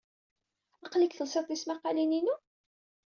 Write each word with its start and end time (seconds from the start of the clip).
Aql-ik 0.85 1.13
telsid 1.15 1.45
tismaqqalin-inu? 1.47 2.35